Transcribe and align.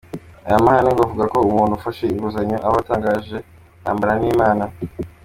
Aya 0.47 0.63
mahame 0.65 0.89
ngo 0.91 1.01
avuga 1.07 1.25
ko 1.33 1.37
umuntu 1.49 1.73
ufashe 1.75 2.03
inguzanyo 2.07 2.57
aba 2.67 2.77
atangaje 2.83 3.37
intambara 3.77 4.13
n’Imana. 4.21 4.63